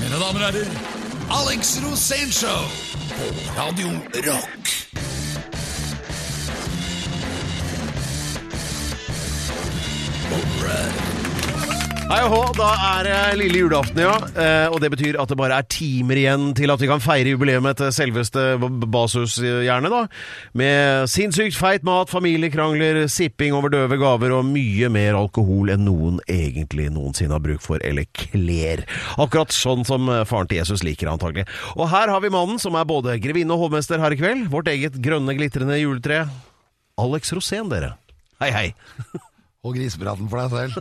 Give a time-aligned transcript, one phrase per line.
[0.00, 0.70] Mine damer og herrer,
[1.40, 2.62] Alex Rosénshow
[3.16, 3.24] på
[3.60, 4.60] Radio Rock.
[12.10, 12.68] Hei og hå, da
[12.98, 14.16] er det lille julaften, ja.
[14.34, 17.30] Eh, og det betyr at det bare er timer igjen til at vi kan feire
[17.36, 20.00] jubileet til selveste B- Basus-hjernet, da.
[20.58, 26.18] Med sinnssykt feit mat, familiekrangler, sipping over døve gaver og mye mer alkohol enn noen
[26.26, 28.82] egentlig noensinne har bruk for, eller kler.
[29.14, 31.46] Akkurat sånn som eh, faren til Jesus liker, antagelig.
[31.78, 34.48] Og her har vi mannen som er både grevinne og hovmester her i kveld.
[34.50, 36.24] Vårt eget grønne, glitrende juletre.
[36.98, 37.94] Alex Rosén, dere.
[38.42, 38.68] Hei, hei.
[39.60, 40.76] Og grisepraten for deg selv.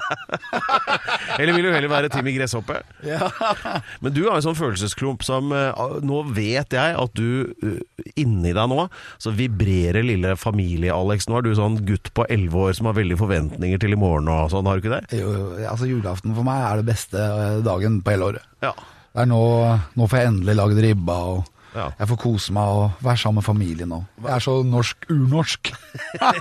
[1.39, 2.77] Eller vil du heller være Timmy Gresshoppe?
[4.03, 7.81] Men du har en sånn følelsesklump som eh, Nå vet jeg at du eh,
[8.23, 8.85] inni deg nå
[9.19, 11.27] så vibrerer lille familie-Alex.
[11.27, 14.31] Nå er du sånn gutt på elleve år som har veldig forventninger til i morgen
[14.31, 15.19] og sånn, har du ikke det?
[15.25, 15.35] Jo,
[15.67, 18.49] altså Julaften for meg er det beste eh, dagen på hele året.
[18.63, 18.71] Ja.
[19.11, 19.43] Det er nå,
[19.99, 21.83] nå får jeg endelig lagd ribba, og Ja.
[21.99, 23.99] jeg får kose meg og være sammen med familien nå.
[24.23, 25.69] Jeg er så norsk, urnorsk.
[26.21, 26.31] ja.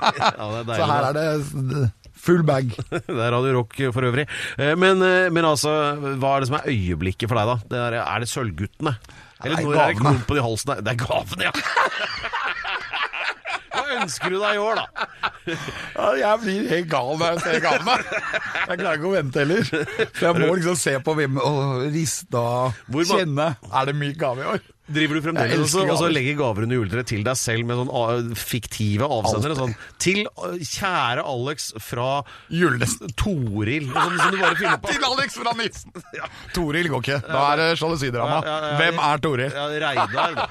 [0.70, 1.26] Så her er det
[2.19, 2.72] full bag.
[2.91, 4.27] Det er Radio Rock for øvrig.
[4.58, 5.70] Eh, Men, eh, men altså,
[6.20, 7.56] hva er det som er øyeblikket for deg, da?
[7.72, 8.97] Det er, er det Sølvguttene?
[9.44, 10.80] Eller når er det klumpen i halsen?
[10.83, 11.52] Det er gavene, ja!
[13.78, 15.06] Hva ønsker du deg i år, da?
[15.48, 17.94] Ja, jeg blir helt gal når jeg ser gavene.
[18.69, 19.62] Jeg klarer ikke å vente heller.
[20.19, 23.47] Så jeg må liksom se på hvem og riste og kjenne.
[23.70, 24.66] Er det mye gave i år?
[24.89, 27.91] Driver du fremdeles også, og så legger gaver under juletreet til deg selv med sånn
[27.92, 29.56] ah, fiktive avsendere?
[29.58, 32.06] Sånn, til ah, kjære Alex fra
[32.48, 33.12] Julenissen.
[33.20, 33.91] Toril.
[33.92, 34.89] Sånn som du bare finner på.
[34.94, 35.92] Til Alex fra Nissen!
[36.56, 37.19] Toril går ikke.
[37.27, 38.39] Da er det sjalusidrama.
[38.41, 38.78] Ja, ja, ja.
[38.81, 39.53] Hvem er Toril?
[39.53, 40.47] Ja, Reidar, da.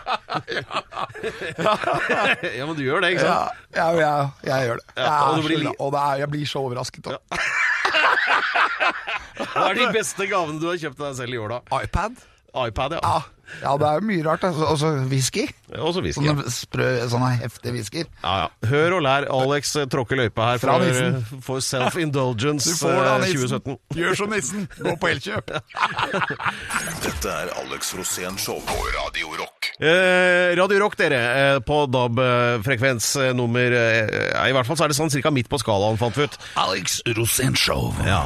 [2.54, 3.66] ja, men du gjør det, ikke sant?
[3.78, 4.14] ja, ja,
[4.46, 4.88] jeg gjør det.
[4.94, 5.16] Jeg, Ja,
[5.48, 7.10] blir og det er, jeg blir så overrasket.
[7.10, 7.18] da.
[9.38, 11.82] Hva er de beste gavene du har kjøpt deg selv i år, da?
[11.82, 12.22] iPad?
[12.58, 13.02] iPad, ja.
[13.04, 14.44] Ja, ja, det er jo mye rart.
[14.48, 14.68] Altså.
[14.74, 15.46] Også whisky.
[15.74, 16.52] Også whisky sånne, Ja.
[16.54, 18.06] Sprø, sånne heftige whisker.
[18.24, 18.70] Ja, ja.
[18.70, 19.28] Hør og lær.
[19.38, 23.62] Alex tråkke løypa her Fra for, for self-indulgence Du får det av eh, nissen.
[23.64, 23.78] 2017.
[24.02, 24.68] Gjør som nissen.
[24.80, 25.56] Gå på Elkjøp.
[27.08, 29.72] Dette er Alex Rosén Show på Radio Rock.
[29.80, 34.94] Eh, Radio Rock, dere, eh, på DAB-frekvens eh, nummer eh, I hvert fall så er
[34.94, 36.40] det sånn cirka midt på skalaen, fant vi ut.
[36.64, 37.92] Alex Rosénshow.
[38.08, 38.24] Ja.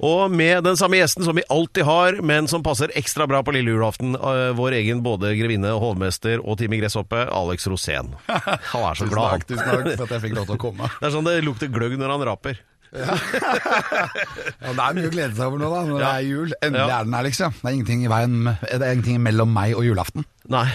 [0.00, 3.52] Og med den samme gjesten som vi alltid har, men som passer ekstra bra på
[3.54, 8.14] lille julaften, eh, vår egen både grevinne, hovmester og Timmy Gresshoppe, Alex Rosén.
[8.26, 10.62] Han er så Tusen glad, takk, tusen takk for at jeg fikk lov til å
[10.68, 10.90] komme.
[11.00, 12.60] Det er sånn det lukter gløgg når han raper.
[12.94, 16.52] Ja, det er mye å glede seg over nå, da, når det er jul.
[16.62, 16.98] Endelig Ja.
[17.00, 17.54] er den her, liksom.
[17.58, 20.24] Det er ingenting i veien Det er ingenting mellom meg og julaften.
[20.52, 20.66] Nei.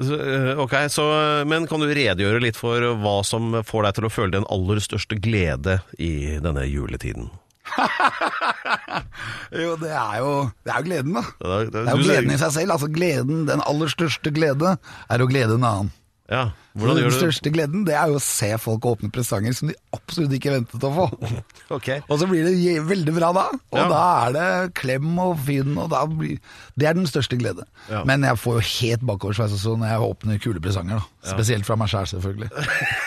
[0.00, 1.04] Eh, Ok, så,
[1.48, 4.80] Men kan du redegjøre litt for hva som får deg til å føle den aller
[4.84, 7.28] største glede i denne juletiden?
[9.62, 10.32] Jo, det er jo,
[10.64, 11.22] det er jo gleden, da.
[11.40, 12.72] Det er- det er- Det er jo gleden i seg selv.
[12.74, 14.76] Altså gleden, Den aller største glede
[15.10, 15.90] er å glede en annen.
[16.28, 19.08] Ja, hvordan den gjør du Den største gleden det er jo å se folk åpne
[19.10, 21.06] presanger som de absolutt ikke ventet å få.
[21.76, 22.02] okay.
[22.12, 23.86] Og så blir det veldig bra da, og Ja.
[23.88, 26.36] da er det klem og finn, og da blir
[26.76, 27.64] Det er den største glede.
[27.88, 28.02] Ja.
[28.04, 31.32] Men jeg får jo helt bakoversveis også når jeg åpner kule presanger, da.
[31.32, 32.50] Spesielt fra meg sjæl, selvfølgelig.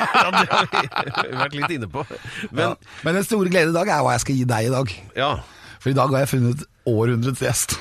[0.01, 2.03] Ja, det har vi vært litt inne på.
[2.51, 2.73] Men.
[3.05, 4.95] Men den store glede i dag er hva jeg skal gi deg i dag.
[5.15, 5.31] ja,
[5.79, 7.77] For i dag har jeg funnet århundrets gjest.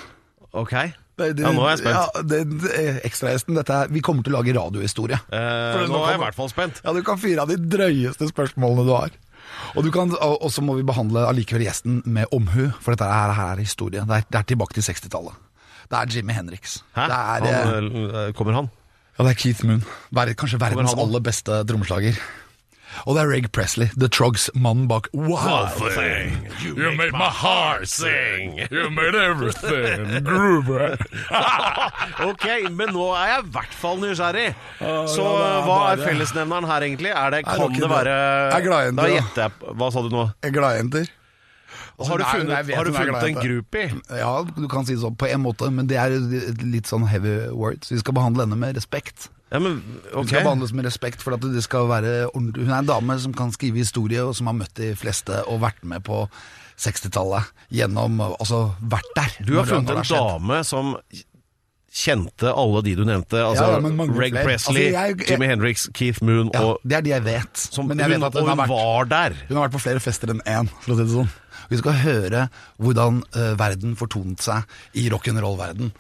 [0.53, 0.77] ok.
[1.21, 1.97] Det- det- Ja, nå er jeg spent.
[2.01, 5.19] Ja, det, det, ekstragjesten, dette er Vi kommer til å lage radiohistorie.
[5.31, 5.41] Eh,
[5.85, 6.81] nå nå er jeg i hvert fall spent.
[6.85, 9.11] Ja, du kan fyre av de drøyeste spørsmålene du har.
[9.77, 13.05] Og du kan, og og så må vi behandle allikevel gjesten med omhu, for dette
[13.07, 14.01] her, her er historie.
[14.07, 15.35] Det er, det er tilbake til 60-tallet.
[15.91, 16.83] Det er Jimmy Henriks.
[16.95, 17.07] Hæ?
[17.11, 18.71] Det er, eh, han, eh, kommer han?
[19.19, 19.83] ja, det er Keith Moon.
[20.15, 22.17] Kanskje verdens aller beste trommeslager.
[23.07, 26.35] Og det er Reg Presley, The Trogs, mannen bak Wow Thing.
[26.65, 28.59] You make my heart sing.
[28.75, 30.71] You made everything groove.
[32.31, 34.49] ok, men nå er jeg i hvert fall nysgjerrig.
[34.81, 37.15] Så ja, er hva er fellesnevneren her egentlig?
[37.15, 38.19] Er det, kan det være.
[38.51, 40.29] Jeg er glad Da gjetter jeg Hva sa du nå?
[40.51, 41.11] Gladjenter.
[42.01, 43.91] Har du Nei, funnet, Nei, har du funnet en groupie?
[44.17, 46.15] Ja, du kan si det sånn på en måte, men det er
[46.65, 47.93] litt sånn heavy words.
[47.93, 49.29] Vi skal behandle henne med respekt.
[49.51, 49.81] Ja, men
[50.15, 52.65] Hun skal behandles med respekt for at det skal være ordentlig.
[52.69, 55.61] Hun er en dame som kan skrive historie, og som har møtt de fleste og
[55.65, 56.29] vært med på
[56.79, 57.51] 60-tallet.
[57.75, 59.35] Gjennom Altså vært der.
[59.45, 60.95] Du har funnet en dame som
[61.91, 63.41] kjente alle de du nevnte.
[63.43, 64.45] Altså Ja, Reg flere.
[64.47, 67.57] Presley, Altså, jeg- jeg- Jimmy Hendrix, Keith Moon Ja, og det er de jeg vet.
[67.57, 69.35] som, men jeg hun, vet hun, har vært, var der.
[69.49, 71.31] hun har vært på flere fester enn én, for å si det sånn.
[71.69, 72.49] Vi skal høre
[72.81, 74.63] hvordan uh, verden fortonet seg
[74.95, 75.91] i rock'n'roll-verden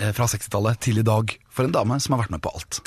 [0.00, 2.78] uh, fra 60-tallet til i dag for en dame som har vært med på alt.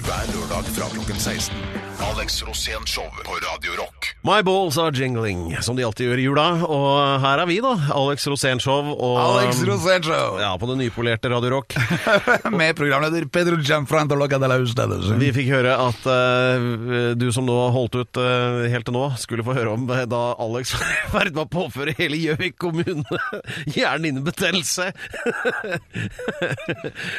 [0.00, 1.90] Hver lørdag fra klokken 16.
[2.00, 4.14] Alex Rosén Show på Radio Rock.
[4.22, 6.44] My balls are jingling, som de alltid gjør i jula.
[6.64, 7.72] Og her er vi, da.
[7.96, 11.76] Alex Rosénshow og Alex Rosenshov Ja, på det nypolerte Radio Rock.
[12.60, 15.10] med programleder Pedro Gianfranto Loca de la Ustedes.
[15.20, 19.44] Vi fikk høre at uh, du som nå holdt ut uh, helt til nå, skulle
[19.44, 20.72] få høre om eh, da Alex
[21.14, 23.20] var i med å påføre hele Gjøvik kommune
[23.76, 24.90] hjernehinnebetennelse.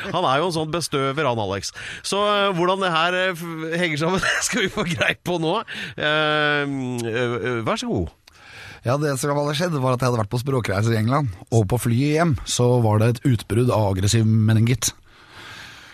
[0.09, 1.73] han er jo en sånn bestøver, han Alex.
[2.07, 3.43] Så eh, hvordan det her eh,
[3.81, 5.57] henger sammen, skal vi få greit på nå.
[5.97, 8.09] Eh, vær så god.
[8.81, 11.67] Ja, det som hadde skjedd var at jeg hadde vært på språkreise i England, og
[11.69, 14.89] på flyet hjem så var det et utbrudd av aggressiv meningitt.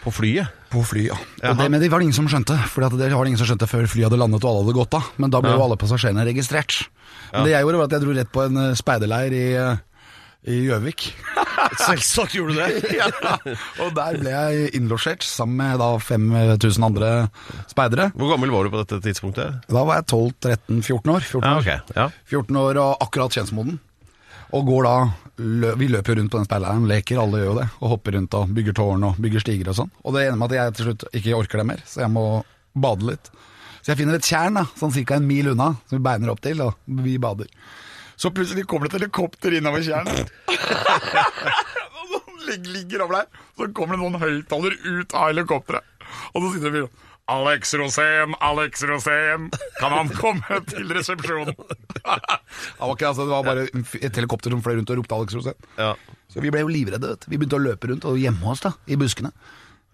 [0.05, 0.53] På flyet.
[0.71, 1.17] På flyet, ja.
[1.41, 1.51] Jaha.
[1.51, 3.49] Og det, men det var det ingen som skjønte, for det var det ingen som
[3.49, 5.09] skjønte før flyet hadde landet og alle hadde gått av.
[5.19, 5.57] Men da ble Ja.
[5.59, 6.77] jo alle passasjerene registrert.
[7.33, 9.45] Men det jeg gjorde var at jeg dro rett på en speiderleir i
[10.47, 11.07] i Gjøvik.
[11.87, 12.91] Selvsagt gjorde du det.
[12.99, 13.07] ja.
[13.83, 17.09] Og der ble jeg innlosjert sammen med da 5000 andre
[17.71, 18.11] speidere.
[18.15, 19.63] Hvor gammel var du på dette tidspunktet?
[19.71, 21.25] Da var jeg 12-13-14 år.
[21.25, 21.91] 14 Ja, år.
[21.97, 22.07] Ja.
[22.29, 23.79] 14 år og akkurat kjønnsmoden.
[24.55, 24.93] Og går da
[25.37, 27.65] lø Vi løper rundt på den speileren, leker, alle gjør jo det.
[27.81, 29.91] Og hopper rundt og bygger tårn og bygger stiger og sånn.
[30.07, 32.23] Og det ender med at jeg til slutt ikke orker det mer, så jeg må
[32.73, 33.29] bade litt.
[33.83, 35.19] Så jeg finner et tjern da, sånn ca.
[35.19, 36.73] en mil unna, som vi beiner opp til, og
[37.05, 37.51] vi bader.
[38.17, 40.31] Så plutselig kommer det et helikopter innover tjernet.
[42.01, 43.43] noen ligger over der.
[43.57, 45.85] Så kommer det noen høyttalere ut av helikopteret.
[46.33, 49.49] Og så sitter det en fyr sånn Alex Rosén, Alex Rosén,
[49.81, 51.57] kan han komme til resepsjonen?
[52.79, 55.57] var altså, det var bare et helikopter som fløy rundt og ropte Alex Rosén.
[55.75, 55.89] Ja.
[56.31, 57.09] Så vi ble jo livredde.
[57.11, 57.27] vet du.
[57.33, 59.33] Vi begynte å løpe rundt, og gjemme oss da, i buskene.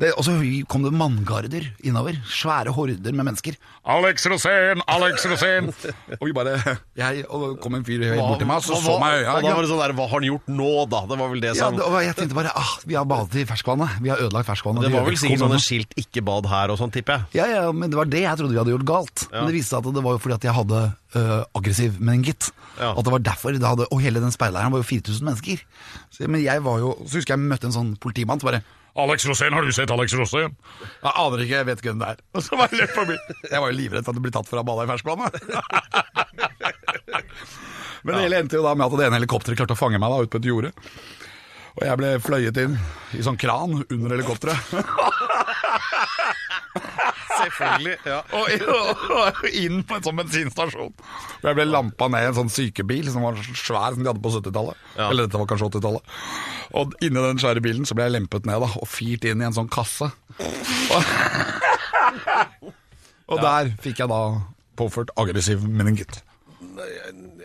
[0.02, 0.34] Det, og så
[0.66, 2.16] kom det manngarder innover.
[2.26, 3.54] Svære horder med mennesker.
[3.86, 5.70] Alex Rosén, Alex Rosén!
[6.20, 6.56] og vi bare
[6.98, 9.46] jeg, Og det kom en fyr bort til meg, og så så meg i Og
[9.46, 11.04] da var det sånn der, Hva har han gjort nå, da?
[11.12, 14.00] Det var vel det Ja, det, jeg tenkte bare ah, vi har badet i ferskvannet.
[14.04, 14.88] Vi har ødelagt ferskvannet.
[14.88, 17.44] Det var vel sikkert sånne skilt 'ikke bad her' og sånn, tipper jeg.
[17.44, 19.28] Ja, ja, men det var det jeg trodde vi hadde gjort galt.
[19.32, 20.84] Men det viste seg at det var jo fordi at jeg hadde
[21.22, 22.50] øh, aggressiv meningitt.
[22.80, 22.96] Ja.
[22.98, 25.62] At det var derfor det hadde, Og hele den speileiren var jo 4000 mennesker.
[26.10, 28.64] Så, men jeg var jo Så husker jeg jeg møtte en sånn politimann som bare
[28.96, 30.54] Alex Rosén, har du sett Alex Rosén?
[31.02, 32.20] Jeg aner ikke, jeg vet ikke hvem det er.
[32.38, 33.16] Og så var jeg forbi.
[33.50, 35.34] Jeg var jo livredd for at du ble tatt for ha bada i ferskvannet.
[38.04, 40.10] Men det hele endte jo da med at det ene helikopteret klarte å fange meg
[40.14, 40.72] da ut på et jorde.
[41.74, 42.76] Og jeg ble fløyet inn
[43.18, 44.60] i sånn kran under helikopteret.
[47.34, 47.96] Selvfølgelig.
[48.08, 48.66] ja og,
[49.18, 50.94] og inn på en sånn bensinstasjon.
[50.94, 54.24] Og jeg ble lampa ned i en sånn sykebil som var svær, som de hadde
[54.24, 54.84] på 70-tallet.
[54.98, 55.10] Ja.
[55.10, 56.18] Eller dette var kanskje 80-tallet.
[56.80, 59.48] Og inni den svære bilen så ble jeg lempet ned da, og firt inn i
[59.50, 60.10] en sånn kasse.
[60.94, 61.10] Og,
[63.34, 64.22] og der fikk jeg da
[64.80, 66.22] påført aggressiv meningitt.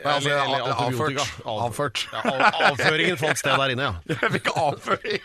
[0.05, 1.25] Altså, Eller- eller antibiotika.
[1.44, 1.44] avført.
[1.44, 2.06] Avført.
[2.12, 3.94] Ja, av- avføringen fant sted der inne, ja.
[4.09, 5.20] Jeg fikk avføring.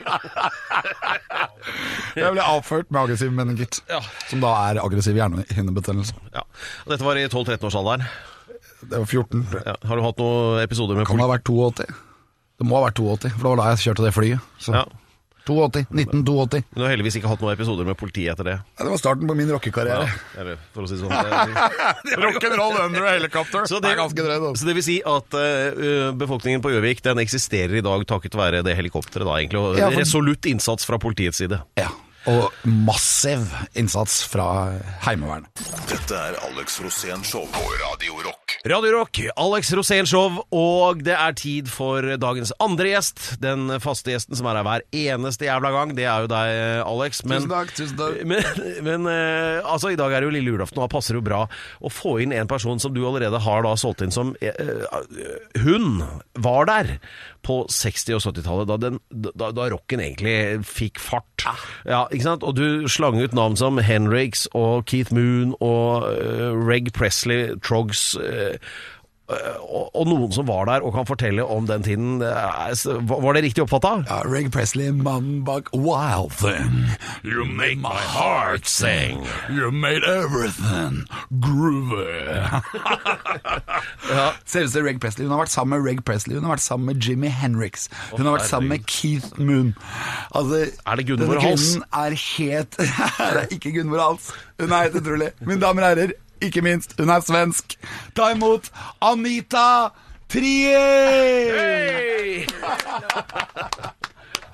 [2.18, 4.00] Jeg ble avført med aggressiv meningitt, Ja.
[4.30, 6.13] som da er aggressiv hjernehinnebetennelse.
[6.34, 6.42] ja.
[6.90, 8.06] Dette var i 12-13-årsalderen.
[8.84, 9.45] Det var 14.
[9.66, 9.75] Ja.
[9.88, 11.86] Har du hatt noen episoder med Kan det ha vært 82?
[12.60, 14.42] Det må ha vært 82, for det var da jeg kjørte det flyet.
[14.60, 14.74] Så.
[14.75, 14.84] Ja.
[15.45, 16.63] 82, 1982.
[16.69, 18.56] Men du har heldigvis ikke hatt noen episoder med politiet etter det.
[18.63, 20.07] Ja, det var starten på min rockekarriere.
[20.40, 21.12] Eller, for å si det sånn.
[22.07, 23.68] Det- Rock'n'roll under a helicopter.
[23.68, 24.40] Så det, det, er ganske drøyt.
[24.40, 24.62] Altså.
[24.63, 28.63] så det vil si at uh, befolkningen på Gjøvik den eksisterer i dag takket være
[28.66, 29.62] det helikopteret, da, egentlig.
[29.63, 31.60] Og Ja, for- resolutt innsats fra politiets side.
[31.80, 31.89] Ja.
[32.30, 33.42] Og massiv
[33.75, 34.46] innsats fra
[35.04, 35.50] Heimevernet.
[35.90, 38.56] Dette er Alex Rosén Show på Radio Rock.
[38.70, 43.34] Radio Rock, Alex Rosén Show, og det er tid for dagens andre gjest.
[43.44, 46.54] Den faste gjesten som er her hver eneste jævla gang, det er jo deg,
[46.88, 47.24] Alex.
[47.27, 48.22] Men, Tusen takk, tusen takk.
[48.34, 51.20] Men, men eh, altså, i dag er det jo lille julaften, og da passer det
[51.20, 51.42] jo bra
[51.84, 55.60] å få inn en person som du allerede har da solgt inn som eh, eh,
[55.65, 56.00] Hun
[56.42, 56.88] var der
[57.46, 58.90] på 60- og 70-tallet, da,
[59.36, 61.46] da, da rocken egentlig fikk fart.
[61.86, 62.46] Ja, ikke sant?
[62.48, 68.13] Og du slang ut navn som Henriks og Keith Moon og uh, Reg Presley, Trogs
[68.18, 68.58] eh,
[69.30, 72.20] og, og noen som var der og kan fortelle om den tiden.
[72.20, 73.94] Var det riktig oppfatta?
[74.10, 76.89] Ja, Reg Presley, mannen bak Wild Thing.
[77.24, 79.24] You made my heart sing.
[79.50, 81.06] You made everything
[81.39, 82.44] groovy.
[84.53, 85.25] Selveste Reg Presley.
[85.25, 87.88] Hun har vært sammen med Reg Presley, hun har vært sammen med Jimmy Henriks.
[88.12, 89.74] Hun har vært sammen med Keith Moon.
[90.36, 91.70] Altså, Er det Gunvor Hals?
[91.74, 94.30] kvinnen er helt Det er ikke Gunvor Hals.
[94.60, 95.32] Hun er helt utrolig.
[95.42, 96.13] Mine damer og herrer,
[96.48, 97.78] ikke minst, hun er svensk.
[98.18, 98.70] Ta imot
[99.02, 99.92] Anita
[100.34, 101.54] Trier!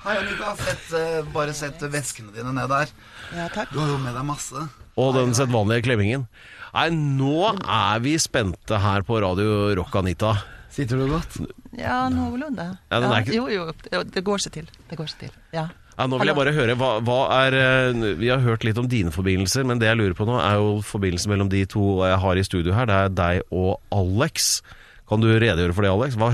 [0.00, 0.54] Hei, Anita.
[0.56, 2.92] Sett, eh, bare sett veskene dine ned der.
[3.36, 3.72] Ja, takk.
[3.72, 4.62] Du har jo med deg masse.
[5.00, 6.26] Og den sedvanlige klemmingen.
[6.74, 10.34] Nei, nå er vi spente her på Radio Rock, Anita.
[10.70, 11.40] Sitter du godt?
[11.76, 12.68] Ja, noenlunde.
[12.90, 14.66] Ja, ikke- Jo, jo, det, det går seg til.
[14.88, 15.30] Det går seg til.
[15.52, 15.68] Ja.
[16.00, 18.86] Ja, nå vil jeg bare høre, hva, hva er eh, Vi har hørt litt om
[18.88, 22.16] dine forbindelser, men det jeg lurer på nå, er jo forbindelsen mellom de to jeg
[22.24, 22.88] har i studio her.
[22.88, 24.62] Det er deg og Alex.
[25.10, 26.16] Kan du redegjøre for det, Alex?
[26.16, 26.32] Hva,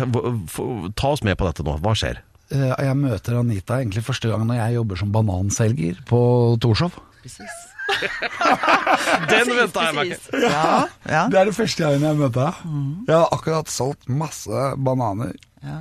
[0.95, 1.75] ta oss med på dette nå.
[1.83, 2.23] Hva skjer?
[2.55, 6.21] Eh, Jeg møter Anita egentlig første gang når jeg jobber som bananselger på
[6.63, 6.95] Torshov.
[7.25, 7.57] Precis.
[9.31, 10.41] Den venta jeg meg ikke.
[10.45, 10.71] Ja,
[11.09, 11.23] ja.
[11.33, 12.63] Det er det første gangen jeg møter deg.
[13.09, 15.81] Jeg har akkurat solgt masse bananer, Ja.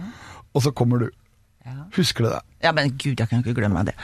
[0.55, 1.09] og så kommer du.
[1.65, 1.87] Ja.
[1.95, 2.41] Husker du det?
[2.61, 3.95] ja, men gud, jeg kan ikke glemme det.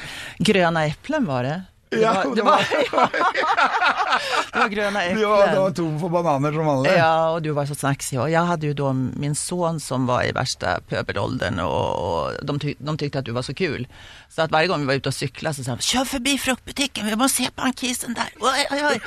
[0.42, 1.58] Gröna eplen var det.
[1.92, 2.52] Det Ja, var, det var,
[2.92, 3.10] var,
[4.54, 6.94] det var gröna Du var, du var tom for bananer som vanlig.
[6.96, 8.16] Ja, og du var så snacksy.
[8.16, 12.60] Og jeg hadde jo da min son som var i verste pøbelalderen, og och de,
[12.60, 13.86] tyk, de tykte at du var så kul.
[14.32, 17.06] Så at hver gang vi var ute og sykla, så sa de, 'kjør forbi fruktbutikken,
[17.10, 18.32] vi må se bankisen der'.
[18.40, 18.98] Oi, oi, oi.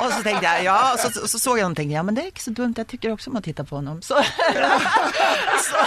[0.00, 2.14] Og så tenkte jeg ja, og så, så så, jag dem och tänkte, ja men
[2.16, 4.02] det er ikke så dumt, jeg tykker også om å titte på honom.
[4.02, 4.18] Så,
[5.68, 5.78] så,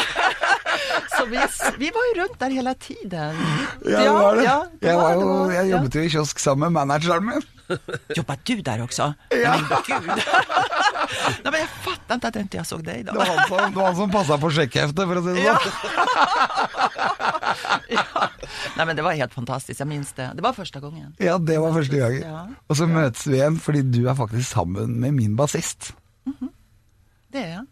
[1.17, 1.37] så vi,
[1.77, 3.35] vi var jo rundt der hele tiden.
[3.83, 4.43] Ja, det var det.
[4.43, 7.43] Ja, det jeg, var det jo, jeg jobbet jo i kiosk sammen med manageren min.
[8.17, 9.07] Jobba du der også?
[9.33, 9.55] Ja.
[9.57, 10.07] Men gud.
[11.45, 13.13] Nej, men jeg fatta ikke at inte jag så deg da.
[13.13, 15.43] Det var han som, det var han som passa på sjekkheftet, for å si det
[15.45, 15.55] Ja.
[15.65, 15.75] sånn.
[17.97, 18.05] ja.
[18.75, 19.79] Nei, men det var helt fantastisk.
[19.81, 20.29] Jeg minns det.
[20.37, 21.13] Det var første gangen.
[21.21, 22.23] Ja, det var første gangen.
[22.25, 22.45] Ja.
[22.69, 25.93] Og så møtes vi igjen fordi du er faktisk sammen med min bassist.
[27.35, 27.63] Det er jeg.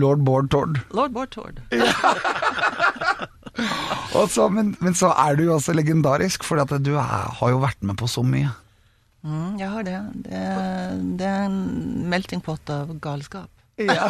[0.00, 0.80] Lord Bård Tord.
[0.90, 1.60] Lord Bård Tord.
[1.70, 3.33] Og
[4.34, 7.02] så, men, men så er du jo også legendarisk, for du er,
[7.38, 8.50] har jo vært med på så mye.
[9.24, 9.98] Mm, jeg har det.
[10.26, 10.40] det.
[11.20, 13.50] Det er en melting pot av galskap.
[13.80, 14.06] Ja.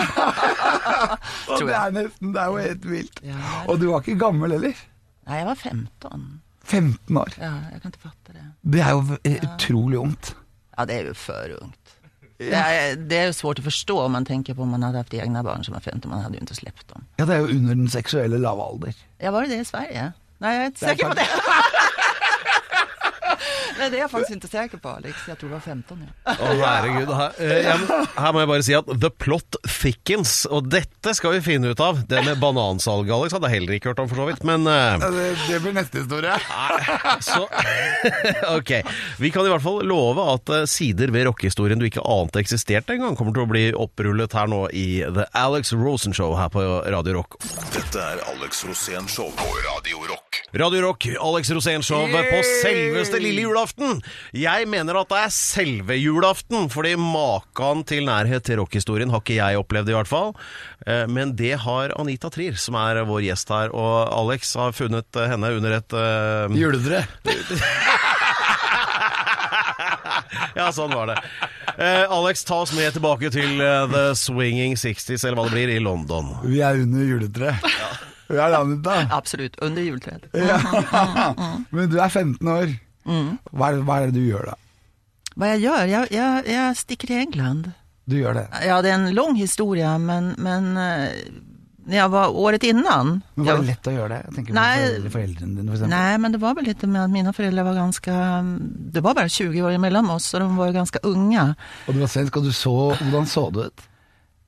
[1.49, 3.23] og det er nesten, det er jo helt vilt.
[3.25, 3.39] Ja,
[3.71, 4.81] Og du var ikke gammel heller.
[5.25, 6.25] Nei, jeg var 15.
[6.65, 7.37] 15 år.
[7.39, 8.45] Ja, jeg kan ikke fatte det.
[8.75, 9.19] Det er jo
[9.55, 10.35] utrolig ungt.
[10.75, 11.94] Ja, det er jo for ungt.
[12.39, 15.15] Det er, det är svårt å forstå om man tenker på om man hadde hatt
[15.15, 17.07] egna barn som var 15, man hadde jo ikke sluppet dem.
[17.21, 18.97] Ja, det er jo under den seksuelle lave alder.
[19.23, 20.09] Ja, var det det i Sverige?
[20.43, 21.29] Nei, jeg er ikke sikker på det.
[23.91, 25.25] Det er jeg faktisk inte säker på, Alex.
[25.29, 26.35] Jeg tror det var 15, ja.
[26.35, 27.11] Å, herregud.
[27.15, 31.37] Her, eh, jeg, her må jeg bare si at the plot thickens, og dette skal
[31.37, 32.01] vi finne ut av.
[32.09, 34.45] Det med banansalget, Alex, hadde jeg heller ikke hørt om, for så vidt.
[34.49, 36.39] Men uh, Det, det blir neste historie.
[37.29, 37.45] så
[38.59, 38.73] Ok.
[39.21, 42.97] Vi kan i hvert fall love at eh, sider ved rockehistorien du ikke ante eksisterte
[42.97, 46.65] engang, kommer til å bli opprullet her nå i The Alex Rosen Show her på
[46.65, 47.39] Radio Rock.
[47.75, 50.25] Dette er Alex Rosén Show på Radio Rock.
[50.55, 53.74] Radio Rock, Alex Rosén-show på selveste lille julaften.
[54.35, 59.39] Jeg mener at det er selve julaften, fordi maken til nærhet til rockhistorien har ikke
[59.41, 60.31] jeg opplevd, i hvert fall.
[60.87, 63.75] Eh, Men det har Anita Trier, som er vår gjest her.
[63.75, 66.55] Og Alex har funnet eh, henne under et uh...
[66.55, 67.05] Juletre.
[70.55, 71.17] Ja, sånn var det.
[71.83, 75.73] Eh, Alex, ta oss med tilbake til uh, The Swinging 60s, eller hva det blir,
[75.75, 76.31] i London.
[76.47, 77.65] Vi er under juletreet.
[78.31, 79.01] Vi er landet da.
[79.13, 79.59] Absolutt.
[79.63, 80.29] under juletreet.
[80.39, 80.61] Ja.
[81.75, 82.77] Men du er 15 år.
[83.05, 84.59] Hva er, hva er det du gjør da?
[85.35, 85.89] Hva jeg gjør?
[85.91, 87.73] Jeg, jeg, jeg, stikker til England.
[88.07, 88.47] Du gjør det.
[88.67, 90.77] Ja, det er en lang historie, men, men
[91.91, 93.19] jeg var året innan.
[93.35, 94.21] Men var det lett å gjøre det?
[94.25, 94.77] Jeg tenker Nei.
[95.05, 95.91] på foreldrene dine, for.
[95.91, 98.15] Nej, men det var vel litt med at mine foreldre var ganske
[98.95, 102.01] det var bare 20 år imellom oss og de var jo ganske unge Og du
[102.01, 103.85] var svensk, og du så Hvordan så du ut?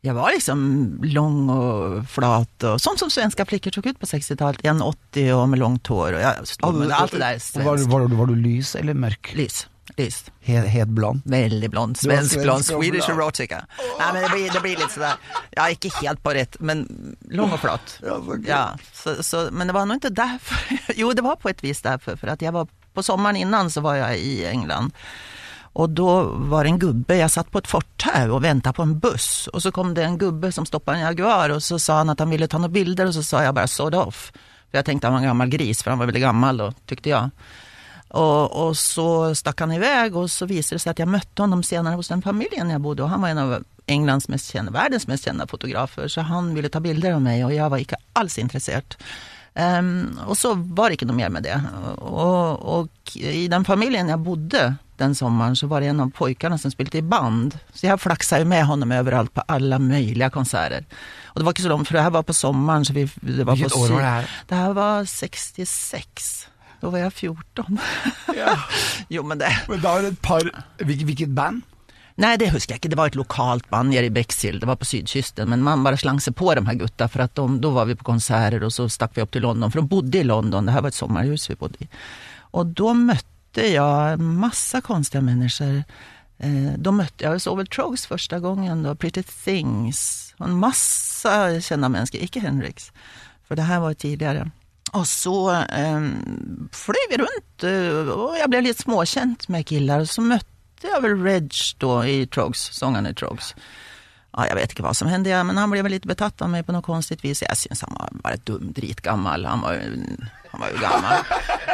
[0.06, 4.62] Jag var liksom lång og flat og sånn som svenska flikker tok ut på 60-tallet.
[4.62, 6.34] 1,80 og med långt hår och jag,
[6.74, 9.32] men allt det där är Var, var, du- var du lys eller mørk?
[9.34, 10.20] Lys, lys.
[10.46, 11.22] Helt, helt blond?
[11.24, 13.64] Veldig blond, svensk svensk blond, Swedish erotica.
[13.98, 15.18] Nei, men det blir, det blir litt sånn
[15.58, 16.86] ja ikke helt på rett, men
[17.30, 17.98] lång og flat.
[18.46, 21.82] Ja, så, så, men det var nå ikke derfor jo det var på et vis
[21.82, 24.94] derfor, for at jeg var, på sommeren innan så var jeg i England.
[25.76, 28.98] Och då var det en gubbe, jag satt på ett fortau och väntade på en
[28.98, 29.46] buss.
[29.52, 32.18] Och så kom det en gubbe som stoppade en Jaguar och så sa han att
[32.18, 34.32] han ville ta några bilder och så sa jag bara sod off.
[34.70, 37.08] För jag tänkte han var en gammal gris, för han var väldigt gammal då, tyckte
[37.08, 37.30] jag.
[38.08, 41.62] Och, och så stack han iväg och så visade det sig att jag mötte honom
[41.62, 45.06] senare hos den familjen jag bodde och han var en av Englands mest kända, världens
[45.06, 46.08] mest kända fotografer.
[46.08, 48.94] Så han ville ta bilder av mig och jag var inte alls intresserad.
[49.56, 51.56] Ehm, og så var det ikke noe mer med det.
[52.04, 54.66] Og, og i den familien jeg bodde
[55.00, 57.56] den sommeren, så var det en av pojkarna som spilte i band.
[57.72, 60.84] Så jeg flaxade ju med honom överallt på alle mulige konserter.
[61.32, 63.46] Og det var ikke så langt, for det her var på sommeren, Så vi, det
[63.46, 64.28] var Hvilket på år var det her?
[64.48, 66.48] Det her var 66.
[66.80, 67.78] Da var jeg 14.
[69.16, 69.52] jo men det...
[69.68, 70.48] Men da var det et par
[70.84, 71.62] hvilket band?
[72.18, 72.88] Nej, det husker jag inte.
[72.88, 74.60] Det var ett lokalt band nere i Bexhill.
[74.60, 75.48] Det var på sydkysten.
[75.48, 77.96] Men man bara slang sig på de här gutta för att de, då var vi
[77.96, 79.72] på konserter och så stack vi upp till London.
[79.72, 80.66] För de bodde i London.
[80.66, 81.88] Det här var ett sommarhus vi bodde i.
[82.38, 85.84] Och då mötte jag en massa konstiga människor.
[86.38, 90.34] Eh, då mötte jag Sovel Trogs första gången då, Pretty Things.
[90.38, 92.92] En massa kända människor, icke Hendrix.
[93.48, 94.50] För det här var tidigare.
[94.94, 96.04] Og så eh,
[96.72, 97.64] fløy vi rundt,
[98.14, 100.04] og jeg ble litt småkjent med killar.
[100.04, 100.22] Og så
[100.76, 103.54] mötte er vel Reg da, i Trogs, sångaren i Trogs.
[104.36, 106.50] Ja, jeg vet ikke hva som hände, ja, men han ble vel litt betatt av
[106.52, 107.40] meg på noe konstigt vis.
[107.40, 109.46] Jeg syns han var bare dum, dritgammal.
[109.48, 109.80] Han var,
[110.50, 111.22] han var jo gammel.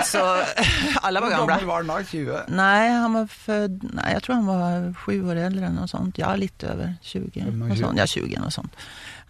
[0.07, 0.23] Så
[1.03, 1.59] alle var gamla.
[1.67, 1.97] var han da?
[2.07, 2.55] 20?
[2.55, 6.23] Nei, han var født Nei, jeg tror han var sju år eldre eller noe sånt.
[6.23, 7.51] Ja, litt over 20.
[7.51, 7.99] Noe sånt.
[7.99, 8.79] Ja, 20 noe sånt.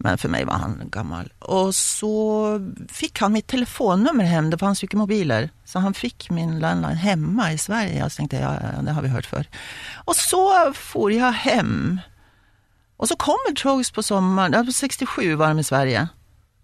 [0.02, 1.28] Men for meg var han gammel.
[1.46, 2.12] Og så
[2.90, 5.50] fikk han mitt telefonnummer hjem, det fanns jo ikke mobiler.
[5.68, 8.08] Så han fikk min landline hjemme i Sverige.
[8.10, 9.46] Så tenkte jeg, ja, det har vi hørt før.
[10.10, 10.42] Og så
[10.78, 12.00] for jeg hjem.
[13.02, 16.08] Og så kommer Trogs på sommaren, ja, på 67 var de i Sverige.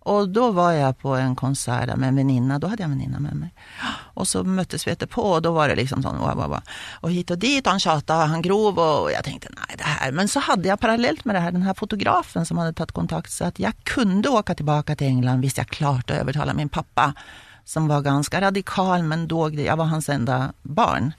[0.09, 2.57] Och da var jeg på en konsert med en venninne.
[2.57, 3.65] Da hadde jeg en venninne med meg.
[4.17, 6.79] Og så møttes vi etterpå, og da var det liksom sånn wow, wow, wow.
[7.05, 10.31] Og hit og dit han tjata, han grov og jeg tenkte nei, det her Men
[10.33, 13.51] så hadde jeg parallelt med det her den her fotografen som hadde tatt kontakt så
[13.51, 17.11] at jeg kunne åke tilbake til England visst jeg klarte å overtale min pappa
[17.69, 21.13] som var ganske radikal men dog, jeg var hans enda barn.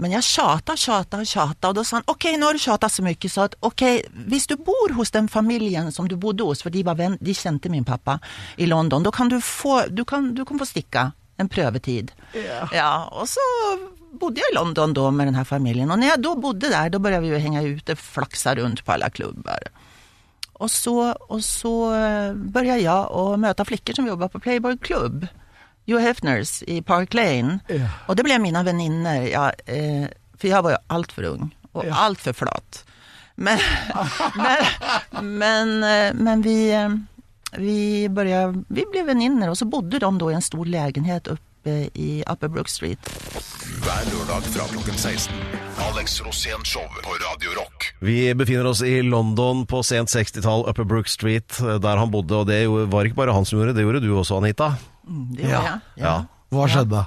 [0.00, 3.02] Men jag tjata, tjata, tjata och då sa han, okej nu har du tjatat så
[3.02, 6.70] mycket så att okej, visst du bor hos den familjen som du bodde hos, för
[6.70, 8.20] de, var vän, de kände min pappa
[8.56, 12.12] i London, då kan du få, du kan, du kan få sticka en prövetid.
[12.72, 13.40] Ja, og så
[14.20, 15.88] bodde jeg i London da med denne familien.
[15.88, 18.84] familjen når jeg da då bodde der, da begynte vi å henge ute, flaksa rundt
[18.84, 19.68] på alle klubber.
[20.52, 21.90] Og så, och så
[22.34, 25.26] begynte jeg å møte flikker som jobba på Playboy Club.
[25.88, 27.60] Hugh Hefners i Park Lane.
[28.06, 29.24] Og det ble mine venninner.
[29.30, 30.04] Ja, eh,
[30.36, 31.94] for jeg var jo altfor för ung og ja.
[32.06, 32.84] altfor flat.
[33.34, 33.58] Men,
[34.34, 36.88] men, men, eh, men vi, eh,
[37.58, 41.76] vi, började, vi ble venninner, og så bodde de da i en stor legenhet uppe
[41.94, 43.10] i Upper Brook Street.
[43.84, 45.34] Hver lørdag fra klokken 16.
[45.88, 47.92] Alex Rosén Show på Radio Rock.
[48.00, 52.34] Vi befinner oss i London på sent 60-tall, Upper Brook Street, der han bodde.
[52.40, 54.72] Og det var ikke bare han som gjorde det, det gjorde du også, Anita.
[55.08, 55.80] Mm, Det var Ja, jeg.
[55.94, 56.24] ja.
[56.50, 57.06] Hva skjedde?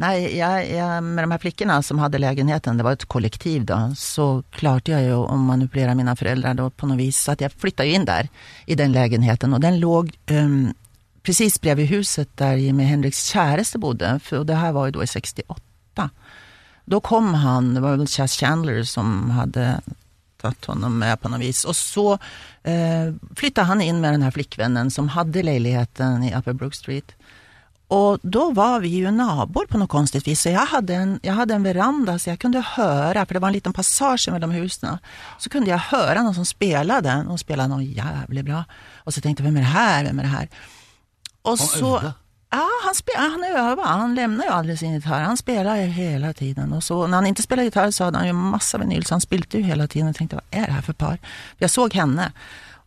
[0.00, 3.92] Nej, jag, jag, med de här flickorna som hade lägenheten, det var ett kollektiv då,
[3.96, 7.18] så klarte jag ju att manipulera mina föräldrar då på något vis.
[7.22, 8.28] Så att jag flyttade ju in där
[8.66, 10.74] i den lägenheten och den låg um,
[11.22, 14.20] precis bredvid huset där Jimi Hendrix käraste bodde.
[14.22, 16.10] För, och det här var ju då i 68.
[16.84, 19.80] Då kom han, det var väl Chas Chandler som hade
[20.38, 21.64] tagit honom med på något vis.
[21.64, 22.12] Och så
[22.62, 27.12] eh, flyttade han in med den här flickvännen som hade lägenheten i Upper Brook Street.
[27.88, 30.40] Och då var vi ju nabor på något konstigt vis.
[30.40, 33.48] Så jag hade, en, jag hade en veranda så jag kunde höra, för det var
[33.48, 34.98] en liten passage mellan husen.
[35.38, 37.24] Så kunde jag höra någon som spelade.
[37.26, 38.64] De spelade någon jävligt bra.
[38.94, 40.04] Och så tänkte jag, vem är det här?
[40.04, 40.48] Vem är det här?
[41.42, 42.12] Och så, övde?
[42.50, 43.88] Ja, han, spe, han övade.
[43.88, 45.20] Han lämnar ju aldrig sin gitarr.
[45.20, 46.72] Han spelar hela tiden.
[46.72, 49.04] Och så, när han inte spelade gitarr så hade han ju massa vinyl.
[49.06, 50.06] Så han spilte ju hela tiden.
[50.06, 51.18] Jag tänkte, vad är det här för par?
[51.58, 52.32] Jag såg henne.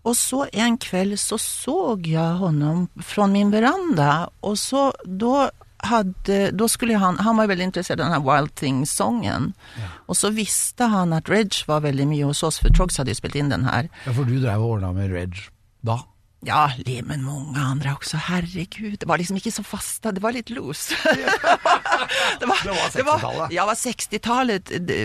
[0.02, 4.30] Och så en kväll så såg jag honom från min veranda.
[4.40, 8.56] Och så då hade, då skulle han, han var väldigt intresserad av den här Wild
[8.56, 9.54] Things-sången.
[10.06, 13.16] Och så visste han att Reg var väldigt mye hos oss, för Trogs hade ju
[13.16, 13.90] spelat in den här.
[14.06, 15.36] Ja, For du drev och ordna med Reg
[15.82, 16.04] da?
[16.42, 16.72] Ja,
[17.06, 18.18] men mange andre også.
[18.26, 20.98] Herregud, det var liksom ikke så fasta, det var litt loose.
[22.40, 23.54] det var, Det var 60-tallet.
[23.54, 24.74] Ja, det var 60-tallet.
[24.88, 25.00] Det,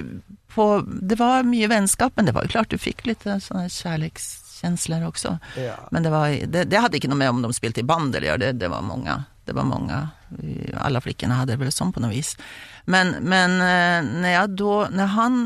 [1.03, 5.37] det var mye vennskap, men det var jo klart du fikk litt sånne kjærlighetskjensler også.
[5.61, 5.77] Ja.
[5.93, 8.33] Men det, var, det, det hadde ikke noe med om de spilte i band eller
[8.33, 9.21] gjør det, det var mange.
[9.47, 10.01] Det var mange.
[10.81, 12.33] Alle flikkene hadde det vel sånn på noe vis.
[12.89, 15.43] Men, men når, jeg, da, når han,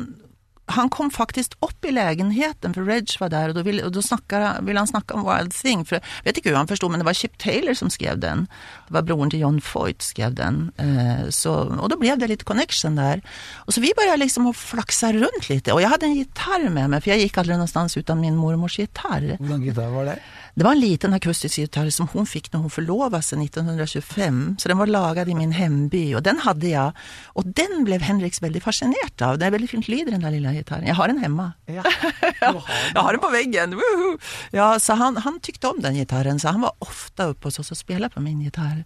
[0.76, 4.90] han kom faktisk opp i lägenheten for Reg var der, og da ville, ville han
[4.90, 5.84] snakke om Wild Thing.
[5.88, 8.46] For jeg vet ikke hur han forsto, men det var Chip Taylor som skrev den.
[8.88, 10.62] Det var broren til John Foyt skrev den.
[10.80, 13.24] Eh, så, og da ble det litt connection der.
[13.66, 15.70] Og så vi bare liksom å flakse rundt litt.
[15.72, 18.38] Og jeg hadde en gitarr med meg, for jeg gikk aldri noe sted uten min
[18.38, 19.34] mormors gitarr.
[19.40, 20.20] Hvordan gitar var det?
[20.60, 24.40] Det var en liten akustisk gitarr som hun fikk når hun forlova seg 1925.
[24.60, 27.04] Så den var laget i min hemby og den hadde jeg.
[27.32, 29.38] Og den ble Henriks veldig fascinert av.
[29.40, 30.84] Det er veldig fint lyd i den der lille gitarren.
[30.84, 31.46] Jeg har den hemma.
[31.64, 31.80] Ja.
[32.44, 33.78] jeg har den på veggen!
[33.80, 34.18] Woohoo!
[34.52, 37.72] Ja, så han, han tykte om den gitarren så han var ofte oppe hos oss
[37.72, 38.84] og spilte på min gitarr.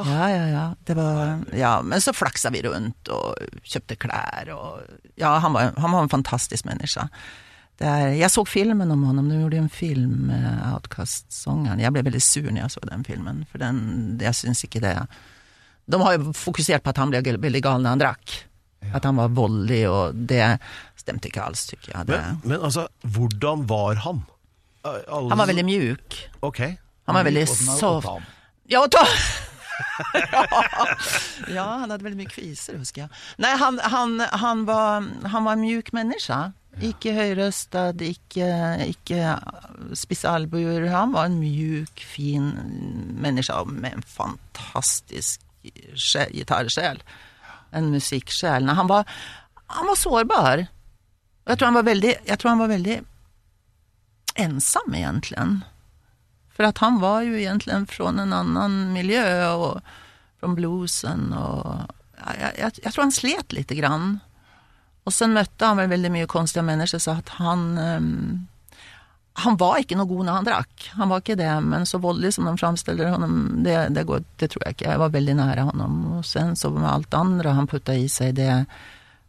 [0.00, 0.64] Ja, ja, ja.
[0.88, 1.74] Det var, ja.
[1.84, 4.88] Men så flaksa vi rundt og kjøpte klær og
[5.20, 7.10] ja, han, var, han var en fantastisk människa.
[7.80, 11.80] Där, jeg så filmen om honom, de gjorde en film, med Outcast-sångaren.
[11.80, 13.38] Jeg ble veldig sur når jeg så den filmen.
[13.48, 13.78] for den,
[14.20, 14.92] jeg syns ikke det.
[15.90, 18.34] De har jo fokusert på at han ble veldig gal når han drakk.
[18.84, 18.92] Ja.
[19.00, 20.58] At han var voldelig, og det
[21.00, 22.04] stemte ikke alls syns jeg.
[22.06, 24.22] Det, Men, men altså, hvordan var han?
[24.84, 26.20] Alle- han var veldig mjuk.
[26.42, 26.60] Ok.
[27.08, 28.06] Han var veldig er soft.
[28.06, 28.28] ham?
[28.68, 29.06] Ja, ta...
[30.14, 30.44] ja.
[31.56, 33.10] ja, han hadde veldig mye kviser husker jeg.
[33.40, 36.50] Nei, han, han, han, var, han var en mjuk människa.
[36.86, 38.48] Ikke høyrøstet, ikke,
[38.88, 39.34] ikke
[39.98, 40.86] spisse albuer.
[40.92, 42.50] Han var en mjuk, fin
[43.20, 45.40] menneske med en fantastisk
[45.94, 47.02] sje- gitarsjel.
[47.76, 48.68] En musikksjel.
[48.68, 49.04] Han var,
[49.66, 50.64] han var sårbar.
[51.50, 52.96] Jeg tror han var veldig, jeg tror han var veldig
[54.40, 55.44] ensam, egentlig.
[56.54, 59.80] For at han var jo egentlig fra en annen miljø, og
[60.40, 61.30] fra bluesen.
[61.36, 61.86] Og
[62.36, 64.18] jeg, jeg, jeg tror han slet lite grann.
[65.10, 68.46] Og så møtte han vel veldig mye konstige mennesker, så at han um,
[69.40, 72.34] Han var ikke noe god når han drakk, han var ikke det, men så voldelig
[72.36, 74.04] som de framstiller honom, det, det,
[74.38, 74.88] det tror jeg ikke.
[74.90, 75.94] Jeg var veldig nære honom.
[76.18, 78.50] Og sen så med alt andre han putta i seg, det,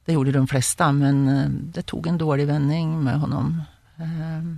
[0.05, 3.53] det gjorde de fleste, men eh, det tok en dårlig vending med honom.
[4.03, 4.51] Ehm,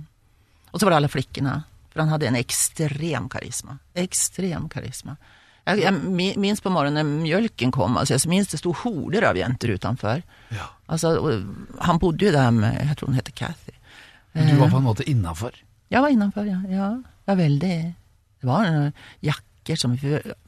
[0.72, 1.54] og så var det alle flikkene,
[1.92, 3.78] for han hadde en ekstrem karisma.
[4.04, 5.14] Ekstrem karisma.
[5.66, 9.36] Jeg, mi- minns på morgonen når mjølken kom, altså, jeg minns det sto horder av
[9.38, 10.20] jenter utenfor.
[10.52, 10.66] Ja.
[10.92, 11.14] Altså,
[11.80, 13.72] han bodde jo der med, jeg tror hun heter Kathy.
[14.34, 15.56] Men du var på en måte innafor.
[15.90, 16.58] Jeg var innenfor, ja.
[16.68, 16.90] ja.
[17.24, 17.74] Ja, veldig.
[18.42, 18.92] Det var noen
[19.24, 19.94] jakker som...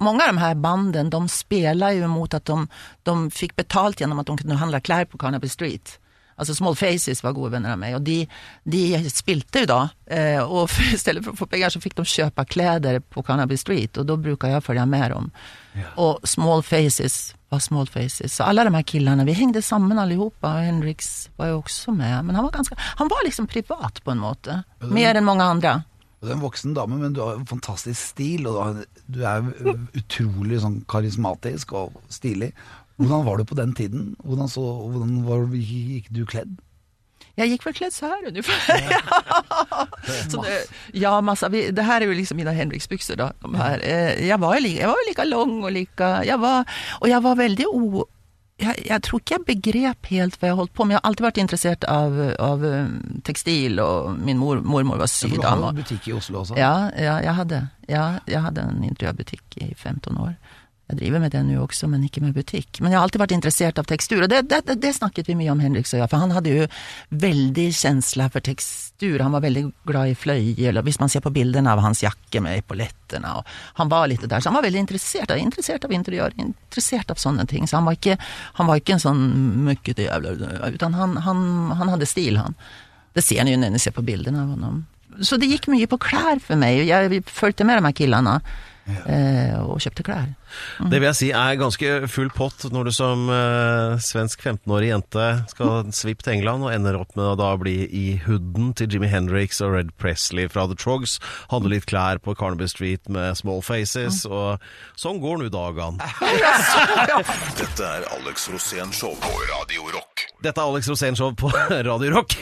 [0.02, 2.68] Många av de här banden, de spelar ju mot att de,
[3.02, 5.98] de fick betalt genom att de kunde handla klær på Carnaby Street.
[6.37, 8.18] Altså Small Faces var gode venner av meg, og de,
[8.68, 9.81] de spilte jo da.
[10.05, 13.64] Eh, og i stedet for å få penger så fikk de kjøpe klær på Cannabis
[13.64, 15.33] Street, og da bruker jeg følge med dem.
[16.01, 18.37] Og Small Faces var Small Faces.
[18.37, 22.25] Så alle de her killene, vi hengte sammen allihopa, og Henriks var jo også med.
[22.27, 24.62] Men han var, ganske, han var liksom privat på en måte.
[24.92, 25.77] Mer enn mange andre.
[26.22, 29.44] Du er en voksen dame, men du har en fantastisk stil, og du er
[29.94, 32.51] utrolig sånn karismatisk og stilig.
[32.96, 34.16] Hvordan var du på den tiden?
[34.24, 36.56] Hvordan, så, hvordan var, gikk du kledd?
[37.37, 38.24] Jeg gikk vel kledd så her
[40.32, 40.64] så det,
[40.96, 41.50] ja, masse.
[41.52, 43.26] vi, det her er jo liksom mine Henriks-bukser, da.
[43.76, 46.64] Eh, var jo like, like, lang og like lång och lika, jag var,
[47.00, 48.04] Og jeg var veldig o...
[48.56, 50.94] Jeg, jeg, tror ikke jeg begrep helt hva jeg holdt på med.
[50.94, 52.88] Jeg har alltid vært interessert av, av eh,
[53.28, 55.61] tekstil, og min mor, mormor var sydame.
[55.61, 56.56] du og- butikk i Oslo også.
[56.56, 57.68] Ja, ja, jeg hadde.
[57.85, 60.40] Ja, jeg hadde en interiørbutikk i 15 år.
[60.87, 62.79] Jeg driver med det nå også, men ikke med butikk.
[62.79, 65.51] Men jeg har alltid vært interessert av tekstur, og det, det, det, snakket vi mye
[65.51, 66.68] om, Henrik jeg, for han hadde jo
[67.11, 69.18] veldig kjensla for tekstur.
[69.18, 72.42] Han var veldig glad i fløyel, og hvis man ser på bildene av hans jakke
[72.44, 75.96] med epaulettene, og han var litt der, så han var veldig interessert av, interessert av
[75.96, 77.66] interiør, interessert av sånne ting.
[77.66, 78.14] Så han var ikke,
[78.61, 79.25] han var ikke en sånn
[79.66, 80.37] møkkete jævla,
[80.70, 81.42] utan han, han,
[81.83, 82.55] han hadde stil, han.
[83.16, 84.85] Det ser ni jo når ni ser på bildene av honom.
[85.25, 88.38] Så det gikk mye på klær for meg, jeg fulgte med de her killene
[88.87, 90.29] eh, og kjøpte klær.
[90.79, 95.27] Det vil jeg si er ganske full pott når du som eh, svensk 15-årig jente
[95.53, 99.11] skal svippe til England og ender opp med å da bli i hooden til Jimmy
[99.12, 101.18] Hendrix og Red Presley fra The Trogs.
[101.53, 104.62] Handle litt klær på Carnaby Street med Small Faces, og
[104.99, 106.01] sånn går nå dagene.
[107.61, 110.27] Dette er Alex Rosén Show på Radio Rock.
[110.44, 111.51] Dette er Alex Rosénshow på
[111.88, 112.37] Radio Rock.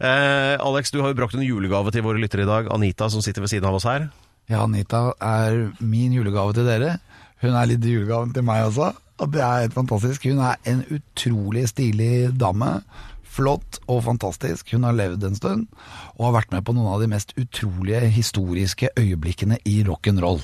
[0.00, 2.70] Eh, Alex, du har jo brakt en julegave til våre lyttere i dag.
[2.74, 4.08] Anita som sitter ved siden av oss her.
[4.48, 6.98] Ja, Anita er min julegave til dere.
[7.42, 8.92] Hun er litt julegaven til meg også.
[9.18, 10.26] Og det er helt fantastisk.
[10.28, 12.80] Hun er en utrolig stilig dame.
[13.36, 14.70] Flott og fantastisk.
[14.72, 15.66] Hun har levd en stund,
[16.16, 20.40] og har vært med på noen av de mest utrolige historiske øyeblikkene i rock'n'roll.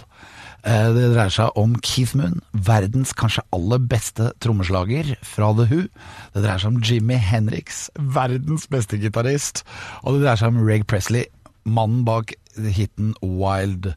[0.64, 5.86] Eh, Det dreier seg om Keith Moon, verdens kanskje aller beste trommeslager fra The Who.
[6.34, 9.64] Det dreier seg om Jimmy Henriks, verdens beste gitarist.
[10.04, 11.24] Og det dreier seg om Reg Presley,
[11.64, 12.34] mannen bak
[12.76, 13.92] hiten Wild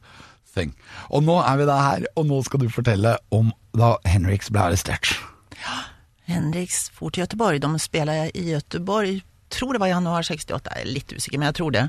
[0.56, 0.74] Thing.
[1.12, 4.70] Og nå er vi da her, og nå skal du fortelle om da Henriks ble
[4.70, 5.16] arrestert.
[5.60, 5.84] Ja,
[6.30, 7.62] Henriks for til Göteborg.
[7.62, 11.60] De spiller i Göteborg, tror det var januar 68, jeg er litt usikker, men jeg
[11.60, 11.86] tror det.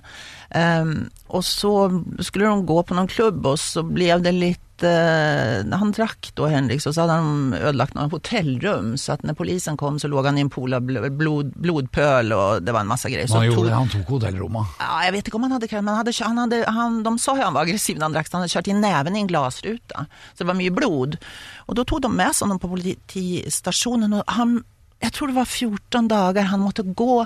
[0.52, 1.72] Um, og så
[2.20, 6.82] skulle de gå på noen klubb, og så ble det litt Han drakk da, Henrik,
[6.84, 10.44] så hadde han ødelagt noen hotellrum, så at når polisen kom, så lå han i
[10.44, 13.26] en pool av blod, blodpøl, og det var en masse greier.
[13.30, 14.76] Så Han, tog- gjorde, det, han tok hotellrommet.
[14.82, 17.14] Ja, jeg vet ikke om han hadde krem, men han hadde, han hadde, han, de
[17.22, 19.24] sa jo han var aggressiv når han drakk, så han hadde kjørt i neven i
[19.24, 20.06] en glasruta.
[20.34, 21.18] Så det var mye blod.
[21.66, 24.58] Og da tok de med seg honom på politistasjonen, og han
[25.04, 27.18] jeg tror det var 14 dager han måtte gå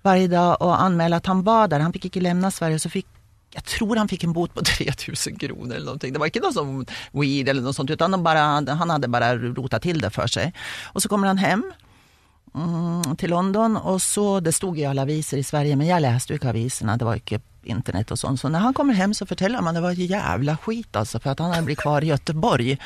[0.00, 1.82] hver dag og anmelde at han var der.
[1.84, 3.04] Han fikk ikke lemne Sverige, så fikk
[3.54, 6.12] jeg tror han fikk en bot på 3000 kroner eller noe.
[6.12, 6.72] Det var ikke noe som
[7.16, 10.56] weed eller noe sånt, utan han, bare, han hadde bare rota til det for seg.
[10.94, 11.64] Og så kommer han hjem
[12.54, 16.34] mm, til London, og så Det sto i alle aviser i Sverige, men jeg leste
[16.34, 18.38] jo ikke avisene, det var ikke internett og sånn.
[18.40, 21.42] Så når han kommer hjem, så forteller man det var jævla skit, altså, for at
[21.42, 22.76] han hadde blitt kvar i Göteborg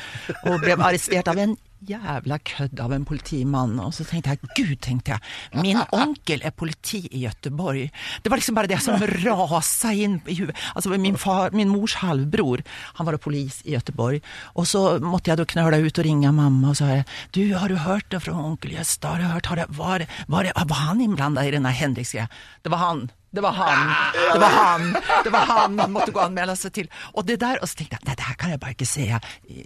[0.49, 1.55] og ble arrestert av en
[1.87, 3.77] jävla kødd av en politimann.
[3.79, 7.89] Og så tenkte jeg gud tenkte jeg, min onkel er politi i Gøteborg.
[8.23, 10.57] Det var liksom bare det som rasa inn i huvudet.
[10.75, 12.63] Altså, min, far, min mors halvbror,
[12.99, 14.23] han var polis i Gøteborg.
[14.59, 17.01] Og så måtte jeg da knöla ut og ringe mamma og sa
[17.33, 19.13] du har du hørt det fra onkel Gösta?
[19.13, 19.45] Har du hørt?
[19.45, 22.29] har det, var, var, det, var han innblanda i denne Henriks-greia?
[22.63, 23.09] Det var han.
[23.33, 23.87] Det var han,
[24.33, 24.83] det var han,
[25.25, 26.89] det var han man måtte gå og anmelde seg til.
[27.17, 29.07] Og det der, og så tenkte jeg, nei, det her kan jeg bare ikke se.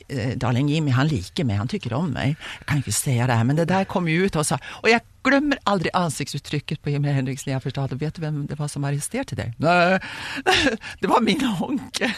[0.08, 2.38] Eh, Darling Jimmy, han liker meg, han tykker om meg.
[2.62, 4.40] Jeg kan ikke se det her, men det der kom jo ut.
[4.40, 7.52] Og, så, og jeg glemmer aldri ansiktsuttrykket på Jimmy Henriksen.
[7.52, 9.52] Jeg forstod, vet du hvem det var som arresterte deg?
[9.60, 10.00] Nei,
[11.04, 12.08] det var min onkel.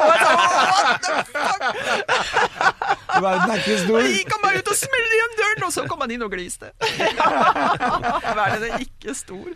[0.00, 1.62] What the fuck?
[3.20, 4.00] Verden er ikke stor.
[4.00, 6.70] Jeg gikk bare ut og smelte igjen døren, og så kom han inn og gliste.
[8.40, 9.52] Verden er ikke stor.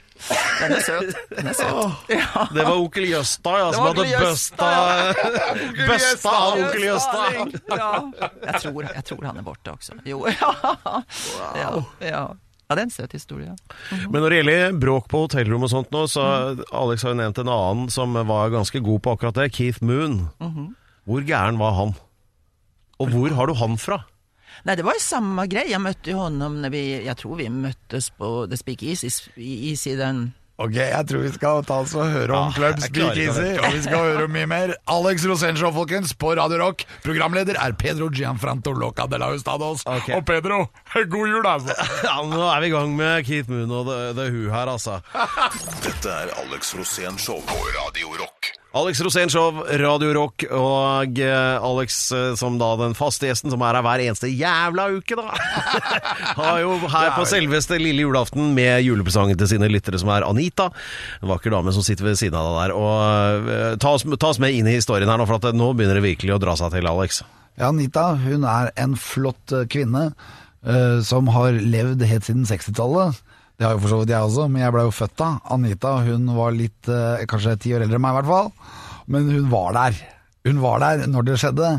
[0.61, 1.19] Den er søt.
[1.31, 2.13] Den er søt.
[2.13, 2.47] Ja.
[2.53, 4.71] Det var onkel Jøsta, ja, som hadde bøsta
[5.81, 7.27] Busta av onkel Jøsta.
[7.75, 7.91] Ja.
[8.45, 9.99] Jeg, tror, jeg tror han er borte også.
[10.09, 10.53] Jo, ja.
[11.59, 11.69] Ja,
[12.05, 12.25] ja.
[12.71, 13.55] det er en søt historie.
[13.91, 16.25] Men når det gjelder bråk på hotellrom og sånt nå, så
[16.75, 19.53] Alex har jo nevnt en annen som var ganske god på akkurat det.
[19.57, 20.25] Keith Moon.
[21.05, 21.95] Hvor gæren var han?
[23.03, 24.05] Og hvor har du han fra?
[24.65, 25.71] Nej, det var jo samme greie.
[25.73, 29.75] Jeg møtte jo honom når vi, Jeg tror vi møttes på The Speak Easy i,
[29.75, 32.93] i den Ok, jeg tror vi skal ta oss og høre om Ja, Club jeg
[32.95, 34.73] klarer Speakeasy, og vi skal høre mye mer.
[34.87, 36.85] Alex Rosénshow, folkens, på Radio Rock.
[37.03, 39.83] Programleder er Pedro Gianfranto Loca de la Hustados.
[39.83, 40.15] Okay.
[40.15, 40.61] Og Pedro,
[40.95, 41.75] god jul, altså!
[42.07, 45.01] Ja, nå er vi i gang med Keith Moon og The, The Who her, altså.
[45.83, 48.55] Dette er Alex Rosén på Radio Rock.
[48.75, 53.63] Alex Rosén Show, Radio Rock, og eh, Alex eh, som da den faste gjesten som
[53.63, 55.29] er her hver eneste jævla uke, da.
[56.41, 60.73] Har jo her på selveste lille julaften med julepresangen til sine lyttere, som er Anita.
[61.23, 62.75] En vakker dame som sitter ved siden av deg der.
[62.75, 65.71] Og eh, ta oss, ta oss med inn i historien her nå, for at nå
[65.79, 67.23] begynner det virkelig å dra seg til, Alex.
[67.55, 70.09] Ja, Anita hun er en flott kvinne
[71.05, 73.21] som har levd helt siden 60-tallet.
[73.55, 75.29] Det har jo for så vidt jeg også, men jeg ble jo født da.
[75.55, 78.51] Anita hun var litt, eh, kanskje ti år eldre enn meg i hvert fall,
[79.07, 80.01] men hun var der.
[80.45, 81.77] Hun var der når det skjedde.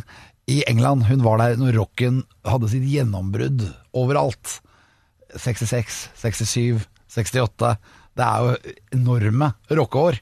[0.47, 1.07] I England.
[1.09, 3.63] Hun var der når rocken hadde sitt gjennombrudd
[3.97, 4.59] overalt.
[5.35, 7.71] 66, 67, 68.
[8.15, 10.19] Det er jo enorme rockeår.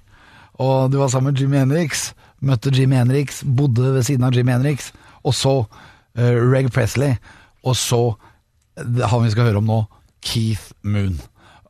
[0.63, 4.53] Og du var sammen med Jimmy Henriks, møtte Jimmy Henriks, bodde ved siden av Jimmy
[4.53, 4.91] Henriks,
[5.25, 7.17] og så uh, Reg Presley,
[7.65, 8.01] og så
[8.77, 9.79] han vi skal høre om nå,
[10.23, 11.19] Keith Moon.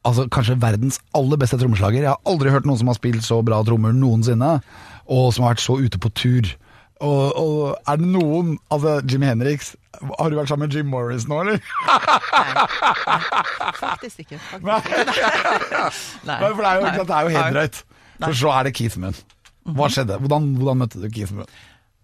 [0.03, 2.01] Altså Kanskje verdens aller beste trommeslager.
[2.03, 4.57] Jeg har aldri hørt noen som har spilt så bra trommer noensinne,
[5.07, 6.49] og som har vært så ute på tur.
[7.03, 9.73] Og, og er det noen Altså, Jimmy Henriks
[10.19, 11.57] Har du vært sammen med Jim Morris nå, eller?
[13.79, 14.39] Faktisk ikke.
[14.51, 14.63] Faktisk.
[14.63, 14.79] Nei.
[16.29, 16.93] Nei, for det er jo, Nei.
[17.01, 17.51] det er jo helt Nei.
[17.57, 17.81] drøyt.
[18.23, 19.17] For så er det Keith Moon.
[19.73, 20.19] Hva skjedde?
[20.21, 21.49] Hvordan, hvordan møtte du Keith Moon?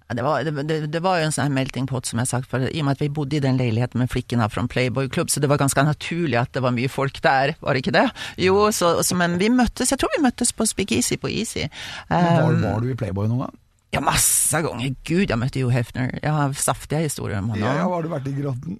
[0.10, 2.50] Ja, Det var, det, det, var jo en sånn melting pot, som jeg har sagt,
[2.50, 5.30] for i og med at vi bodde i den leiligheten med flickene fra Playboy Club,
[5.30, 8.08] så det var ganske naturlig at det var mye folk der, var det ikke det?
[8.42, 11.68] Jo, så, så men vi møttes, jeg tror vi møttes på Speakeasy på Easy.
[12.10, 13.58] Var, Um, var du i Playboy noen gang?
[13.94, 14.92] ja, masse ganger.
[15.06, 16.12] Gud, jeg møtte jo Hefner.
[16.22, 18.80] Jeg har saftige historier om han Ja, ja, har du vært i Grotten?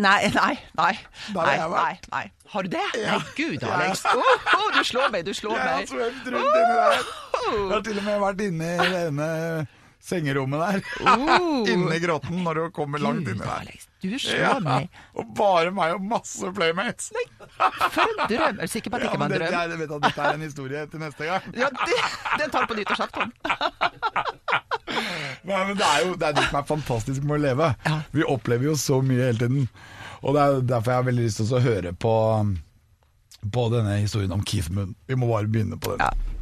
[0.00, 0.92] Nei, nei, nei.
[1.36, 2.06] Nei, nei, vært.
[2.12, 2.22] nei.
[2.52, 2.84] Har du det?
[2.96, 4.04] Nei, gud, Alex.
[4.16, 5.90] Oh, oh, du slår meg, du slår Jeg har meg.
[5.90, 7.02] svømt rundt inni der.
[7.46, 9.28] Jeg har til og med vært inne i det ene
[10.02, 10.80] sengerommet der.
[11.06, 11.66] Oh.
[11.72, 13.70] Inne i grotten når du kommer langt inni der.
[14.04, 14.52] Du slår Ja,
[15.18, 17.08] og bare meg og masse playmates.
[17.56, 18.60] For en drøm.
[18.60, 19.72] Er du sikker på at det Ja, ikke var en det, drøm?
[19.72, 21.48] jeg vet at dette er en historie til neste gang.
[21.62, 21.98] Ja, det,
[22.42, 23.32] den tar du på nyttårsaften.
[25.46, 27.68] Nei, men det er jo det, er det som er fantastisk med å leve.
[27.86, 27.96] Ja.
[28.14, 29.66] Vi opplever jo så mye hele tiden.
[30.22, 32.14] Og det er derfor jeg har veldig lyst til å høre på,
[33.54, 34.94] på denne historien om Keith Moon.
[35.06, 36.06] Vi må bare begynne på den.
[36.06, 36.35] Ja.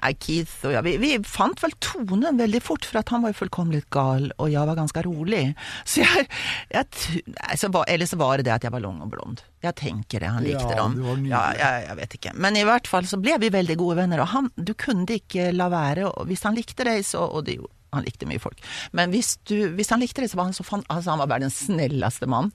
[0.00, 3.34] Nei, Keith og jeg, vi, vi fant vel tonen veldig fort, for at han var
[3.34, 5.42] jo fullkomlig gal, og jeg var ganske rolig.
[5.84, 6.26] Så jeg,
[6.72, 9.10] jeg t- nei, så var, Eller så var det det at jeg var lang og
[9.12, 9.42] blond.
[9.60, 11.26] Jeg tenker det, han likte Ja, dem.
[11.28, 12.32] Ja, jeg, jeg vet ikke.
[12.40, 15.50] Men i hvert fall så ble vi veldig gode venner, og han, du kunne ikke
[15.52, 16.08] la være.
[16.30, 17.58] Hvis han likte deg, så Og det,
[17.92, 18.60] han likte mye folk.
[18.96, 21.30] Men hvis, du, hvis han likte deg, så var han så fan, altså han var
[21.34, 22.52] verdens snilleste mann.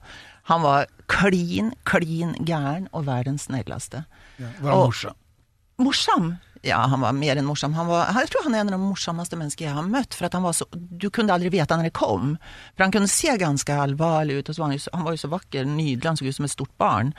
[0.50, 4.02] Han var klin, klin gæren og verdens snilleste.
[4.40, 5.16] Var han Og- morsom?
[5.78, 6.28] Morsom?
[6.62, 7.74] Ja, han var mer enn morsom.
[7.76, 10.16] Var, jeg tror han er en av de morsomste mennesker jeg har møtt.
[10.16, 12.36] For han var så, du kunne aldri vite når det kom.
[12.76, 14.50] For han kunne se ganske alvorlig ut.
[14.50, 16.54] Og var han, jo han var jo så vakker, nydelig, han så ut som et
[16.54, 17.12] stort barn.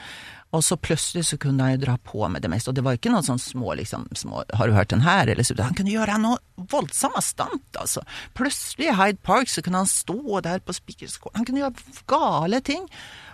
[0.56, 2.72] Og så plutselig så kunne han jo dra på med det meste.
[2.72, 5.44] Og det var ikke noen sånn små, liksom, små 'har du hørt den her?' eller
[5.44, 5.56] så.
[5.60, 8.02] Han kunne gjøre noe voldsomme stunt, altså.
[8.34, 12.62] Plutselig i Hyde Park så kunne han stå der på spikerskålen, Han kunne gjøre gale
[12.62, 12.88] ting.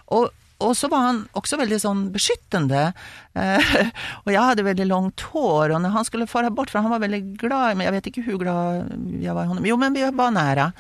[0.07, 0.31] Og
[0.63, 2.89] og så var han også veldig sånn beskyttende.
[3.37, 3.71] Eh,
[4.25, 7.03] og jeg hadde veldig langt hår, og når han skulle fara bort, for han var
[7.03, 9.97] veldig glad i meg, jeg vet ikke hvor glad jeg var i honom, jo men
[9.97, 10.71] vi var nære.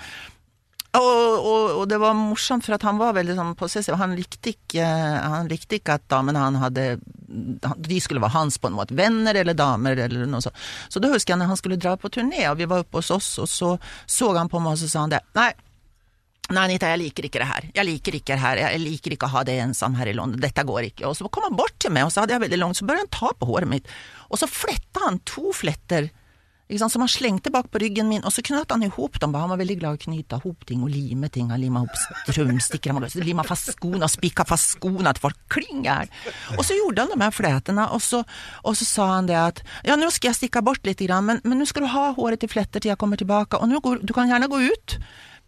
[0.93, 3.95] Og, og, og det var morsomt, for at han var veldig sånn possessiv.
[3.97, 6.85] Han likte ikke, han likte ikke at damene han hadde
[7.25, 8.93] De skulle være hans på en måte.
[8.97, 10.59] Venner eller damer eller noe sånt.
[10.93, 13.09] Så da husker jeg når han skulle dra på turné, og vi var oppe hos
[13.15, 13.73] oss, og så
[14.05, 15.23] så han på meg og så sa han det.
[15.33, 15.49] Nei,
[16.51, 17.67] Nei, Anita, jeg liker ikke det her.
[17.71, 18.59] Jeg liker ikke det her.
[18.65, 20.41] Jeg liker ikke å ha det ensom her i London.
[20.43, 21.05] Dette går ikke.
[21.07, 22.99] Og så kom han bort til meg, og så hadde jeg veldig langt, så bør
[22.99, 23.87] han ta på håret mitt.
[24.27, 26.11] Og så fletta han to fletter
[26.73, 29.33] som han slengte bak på ryggen min, og så knøt han i hop dem.
[29.35, 31.51] Han var veldig glad i å knyte hop ting og lime ting.
[31.51, 35.85] Han lima opp strømstikker, han lima fast skoene og spikka fast skoene til folk kling.
[36.57, 38.23] Og så gjorde han de her fletene, og så,
[38.63, 41.67] og så sa han det at ja, nå skal jeg stikke bort litt, men, nå
[41.69, 44.49] skal du ha håret til fletter til jeg kommer tilbake, og går, du kan gjerne
[44.49, 44.97] gå ut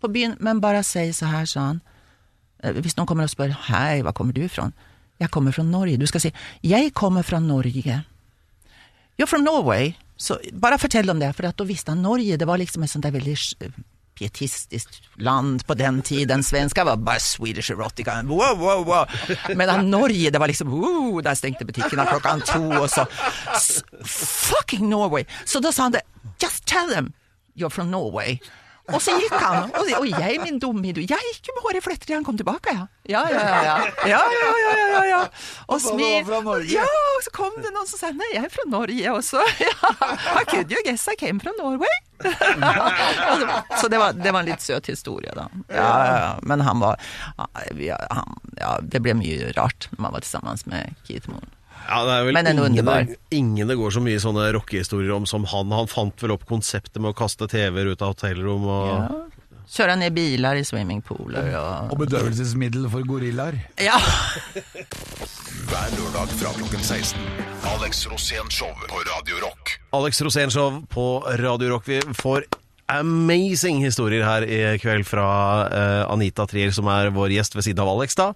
[0.05, 1.81] på byen, men bare si så her, sa han.
[2.63, 4.69] Eh, Hvis noen kommer og spør hei, hva kommer du fra?
[5.19, 5.97] Jeg kommer fra Norge.
[5.97, 6.31] Du skal si
[6.63, 8.01] jeg kommer fra Norge.
[9.17, 9.93] You're from Norway.
[10.17, 13.03] Så bare fortell om det, for da visste han Norge, det var liksom et sånt
[13.03, 13.35] der veldig
[14.15, 16.43] pietistisk land på den tiden.
[16.43, 18.21] Svenska var bare Swedish erotica.
[18.23, 19.05] Wow, wow, wow.
[19.55, 23.05] Medan Norge, det var liksom uh, Der stengte butikkene klokka to, og så
[24.05, 25.25] Fucking Norway!
[25.45, 26.01] Så da sa han det.
[26.39, 27.13] Just tell them
[27.55, 28.39] you're from Norway.
[28.93, 31.79] Og så gikk han, og, og jeg, min dumme idiot, jeg gikk jo med håret
[31.79, 32.85] i fletter til han kom tilbake, ja.
[33.09, 33.55] Ja, ja, ja.
[33.65, 33.77] ja.
[34.11, 35.21] ja, ja, ja, ja, ja, ja.
[35.73, 35.81] Og
[36.45, 36.69] Norge?
[36.69, 39.41] Ja, og så kom det noen som sa nei, jeg er fra Norge også.
[39.65, 39.91] Ja,
[40.37, 41.89] I could you guess I came from Norway?
[43.81, 45.47] så det var, det var en litt søt historie, da.
[45.67, 46.31] Ja, ja, ja.
[46.43, 47.01] Men han var
[47.81, 51.54] ja, Det ble mye rart når man var sammen med Keith Moon.
[51.85, 53.07] Ja, det er vel Men en ingen, underbar.
[53.31, 55.71] ingen det går så mye sånne rockehistorier om som han.
[55.71, 59.07] Han fant vel opp konseptet med å kaste TV-er ut av hotellrom og Ja.
[59.65, 63.55] Kjøre ned biler i swimmingpooler og Og bedøvelsesmiddel for gorillaer.
[63.81, 63.97] Ja.
[65.69, 67.17] Hver lørdag fra klokken 16.
[67.73, 69.79] Alex Rosén Show på Radio Rock.
[69.97, 71.05] Alex Rosénshow på
[71.41, 71.87] Radio Rock.
[71.89, 72.45] Vi får
[72.91, 75.27] amazing historier her i kveld fra
[75.65, 78.17] uh, Anita Trier, som er vår gjest ved siden av Alex.
[78.19, 78.31] da.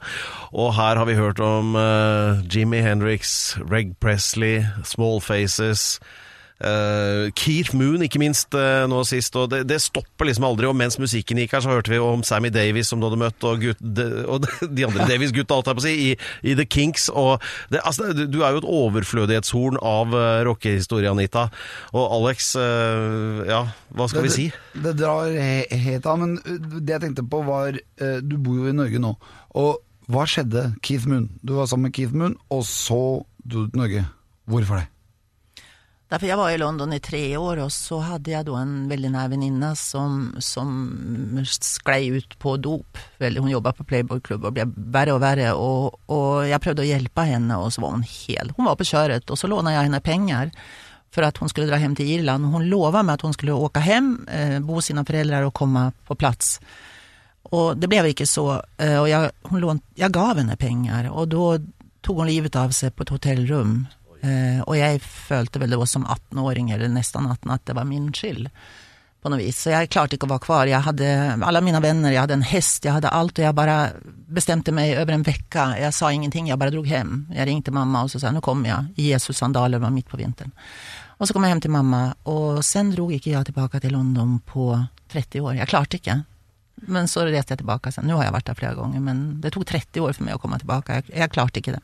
[0.54, 6.00] Og her har vi hørt om uh, Jimmy Hendrix, Reg Presley, Small Faces.
[6.60, 9.36] Eh, Keith Moon, ikke minst, uh, nå sist.
[9.39, 10.67] Og det, det stopper liksom aldri.
[10.69, 13.48] Og mens musikken gikk her, så hørte vi om Sammy Davis, som du hadde møtt,
[13.48, 16.13] og, gutt, de, og de andre Davis-gutta, alt jeg på å si, i,
[16.52, 17.10] i The Kinks.
[17.13, 17.43] Og
[17.74, 21.48] det, altså, du- er jo et overflødighetshorn av uh, rockehistorie, Anita.
[21.93, 24.48] Og Alex, uh, ja, hva skal vi si?
[24.74, 28.38] Det, det drar he helt av, men uh, det jeg tenkte på var uh, Du
[28.41, 29.13] bor jo i Norge nå,
[29.60, 31.28] og hva skjedde Keith Moon?
[31.45, 34.08] Du var sammen med Keith Moon, og så du Norge.
[34.50, 34.88] Hvorfor det?
[36.10, 39.12] Därför jag var i London i tre år och så hade jag då en väldigt
[39.12, 42.98] nær venninne som, som sklei ut på dop.
[43.19, 46.88] Hun jobbade på Playboy Club och blev värre och värre och, och jag prövade att
[46.88, 48.54] hjälpa henne och så var hon hel.
[48.56, 50.52] Hon var på köret och så lånade jag henne pengar
[51.12, 52.45] för att hon skulle dra hem till Irland.
[52.45, 56.15] Hon lovade mig att hon skulle åka hem, eh, bo sina föräldrar och komma på
[56.15, 56.62] plats.
[57.43, 58.63] Och det blev ikke så.
[58.78, 61.58] Eh, Och jag, hon lån, jag gav henne pengar och då
[62.02, 63.88] tog hon livet av sig på ett hotellrum.
[64.21, 67.88] Eh, og jeg følte vel det var som 18-åring, eller nesten 18, at det var
[67.88, 68.49] min skyld.
[69.19, 69.58] På noe vis.
[69.60, 70.69] Så jeg klarte ikke å være kvar.
[70.71, 71.08] Jeg hadde
[71.43, 73.36] alle mine venner, jeg hadde en hest, jeg hadde alt.
[73.36, 73.75] Og jeg bare
[74.32, 75.65] bestemte meg over en uke.
[75.75, 77.25] Jeg sa ingenting, jeg bare dro hjem.
[77.36, 78.93] Jeg ringte mamma og så sa nå kommer jeg.
[78.95, 80.55] I Jesus sandaler var midt på vinteren.
[81.19, 84.38] Og så kom jeg hjem til mamma, og sen dro ikke jeg tilbake til London
[84.47, 84.71] på
[85.12, 85.58] 30 år.
[85.58, 86.15] Jeg klarte ikke.
[86.88, 87.91] Men så reiste jeg tilbake.
[87.91, 88.08] Sen.
[88.08, 90.39] Nå har jeg vært der flere ganger, men det tok 30 år for meg å
[90.39, 91.01] komme tilbake.
[91.01, 91.84] Jeg, jeg klarte ikke det.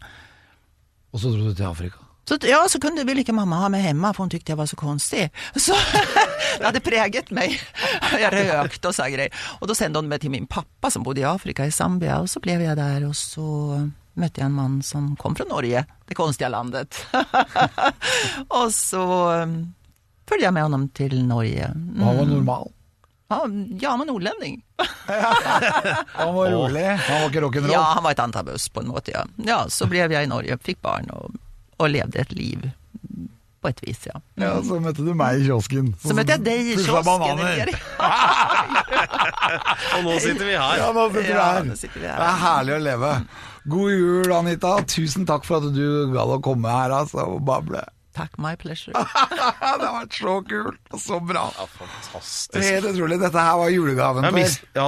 [1.11, 2.04] Og så dro du til Afrika.
[2.25, 4.69] Så, ja, så kunde ville ikke mamma ha meg hemma for hun tykte jeg var
[4.69, 5.27] så konstig.
[5.65, 5.75] Så
[6.55, 7.53] det hadde preget meg.
[8.23, 9.33] Jeg røkte og sa greier.
[9.59, 12.29] Og da sendte hun meg til min pappa som bodde i Afrika, i Zambia, og
[12.31, 13.45] så ble jeg der, og så
[14.15, 17.01] møtte jeg en mann som kom fra Norge, det konstige landet.
[18.59, 19.03] og så
[20.25, 21.69] fulgte jeg med honom til Norge.
[21.75, 22.01] Mm.
[22.01, 22.71] han var normal.
[23.27, 23.41] Ja,
[23.81, 24.61] ja, men nordlending.
[26.13, 26.85] Han var rolig.
[26.85, 27.73] Han var ikke rock'n'roll.
[27.73, 29.25] Ja, han var et antabus på en måte, ja.
[29.47, 31.33] Ja, så ble jeg i Norge, fikk barn og,
[31.79, 32.59] og levde et liv.
[33.61, 34.13] På et vis, ja.
[34.37, 35.95] Ja, så møtte du meg i kiosken.
[36.03, 37.05] Så møtte jeg deg i kiosken.
[39.95, 40.77] Og nå sitter vi her.
[40.81, 41.63] Ja, nå sitter vi Ja, her.
[41.65, 42.17] nå sitter vi her.
[42.21, 43.11] Det er herlig å leve.
[43.73, 44.71] God jul, Anita.
[44.89, 47.81] Tusen takk for at du gadd å komme her altså, og bable.
[48.15, 48.93] Takk, my pleasure.
[48.95, 51.49] det har vært så kult og så bra.
[51.79, 52.55] Fantastisk.
[52.61, 53.17] Helt utrolig.
[53.25, 54.85] Dette her var julegaven Jeg, for mis, ja,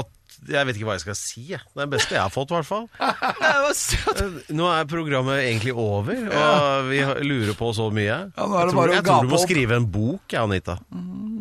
[0.48, 1.44] jeg vet ikke hva jeg skal si.
[1.54, 1.62] jeg.
[1.74, 2.88] Det er det beste jeg har fått, i hvert fall.
[3.38, 4.22] Det søtt.
[4.56, 8.06] Nå er programmet egentlig over, og vi lurer på så mye.
[8.08, 10.78] Ja, det jeg tror, jeg tror du må skrive en bok, ja, Anita.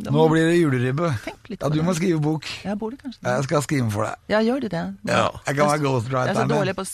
[0.06, 1.10] Nå blir det juleribbe.
[1.56, 2.46] Ja, du må skrive bok.
[2.64, 3.20] Jeg kanskje.
[3.22, 4.22] Jeg skal skrive for deg.
[4.32, 4.84] Ja, gjør du det?
[5.08, 5.26] Ja.
[5.46, 5.82] Jeg kan være
[6.26, 6.86] Jeg er så dårlig på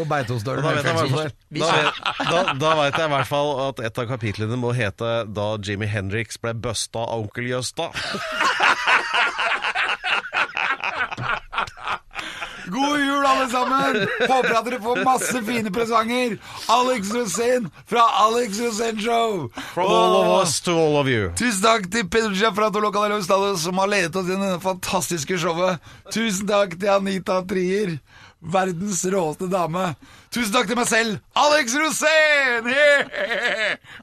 [0.00, 0.84] vi Beitostølen Da jeg
[1.60, 1.70] da,
[2.18, 5.88] da, da vet jeg i hvert fall at et av kapitlene må hete 'Da Jimmy
[5.90, 7.90] Hendrix ble busta av onkel Jøsta'.
[12.70, 14.08] God jul, alle sammen!
[14.28, 16.36] Håper at dere får masse fine presanger.
[16.70, 19.50] Alex Rosén fra Alex Rosén Show.
[19.74, 21.30] From all of us to all of you.
[21.38, 24.62] Tusen takk til Pedro fra Toloca de los som har ledet oss gjennom i denne
[24.62, 25.80] fantastiske showet.
[26.14, 27.98] Tusen takk til Anita Trier,
[28.40, 29.94] verdens råeste dame.
[30.30, 32.70] Tusen takk til meg selv, Alex Rosén!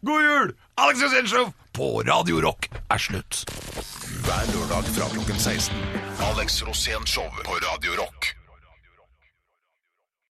[0.03, 0.53] God jul!
[0.77, 3.43] Alex Rosén Show på Radio Rock er slutt.
[4.25, 5.77] Hver lørdag fra klokken 16.
[6.31, 8.36] Alex Rosén Show på Radio Rock.